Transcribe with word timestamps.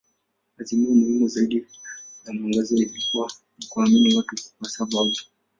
Azimio 0.59 0.91
muhimu 0.95 1.27
zaidi 1.27 1.67
la 2.25 2.33
mwangaza 2.33 2.75
lilikuwa 2.75 3.31
ni 3.57 3.65
kuamini 3.67 4.15
watu 4.15 4.35
kwa 4.59 4.69
sababu. 4.69 5.11